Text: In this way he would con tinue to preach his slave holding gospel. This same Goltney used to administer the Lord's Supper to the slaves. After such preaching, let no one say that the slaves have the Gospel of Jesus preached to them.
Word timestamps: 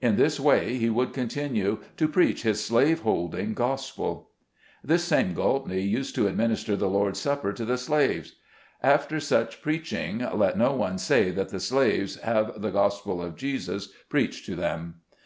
In 0.00 0.16
this 0.16 0.40
way 0.40 0.78
he 0.78 0.88
would 0.88 1.12
con 1.12 1.28
tinue 1.28 1.80
to 1.98 2.08
preach 2.08 2.44
his 2.44 2.64
slave 2.64 3.00
holding 3.00 3.52
gospel. 3.52 4.30
This 4.82 5.04
same 5.04 5.34
Goltney 5.34 5.82
used 5.86 6.14
to 6.14 6.26
administer 6.28 6.76
the 6.76 6.88
Lord's 6.88 7.20
Supper 7.20 7.52
to 7.52 7.64
the 7.66 7.76
slaves. 7.76 8.36
After 8.82 9.20
such 9.20 9.60
preaching, 9.60 10.26
let 10.32 10.56
no 10.56 10.72
one 10.72 10.96
say 10.96 11.30
that 11.32 11.50
the 11.50 11.60
slaves 11.60 12.14
have 12.20 12.62
the 12.62 12.70
Gospel 12.70 13.20
of 13.20 13.36
Jesus 13.36 13.90
preached 14.08 14.46
to 14.46 14.56
them. 14.56 15.02